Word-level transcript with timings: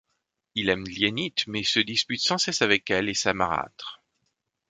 Il 0.55 0.69
aime 0.71 0.87
Lienîte 0.87 1.45
mais 1.45 1.61
se 1.61 1.79
dispute 1.79 2.21
sans 2.21 2.39
cesse 2.39 2.63
avec 2.63 2.89
elle 2.89 3.07
et 3.07 3.13
sa 3.13 3.35
marâtre. 3.35 4.01